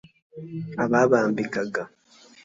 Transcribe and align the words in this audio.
ababambikaga 0.83 1.81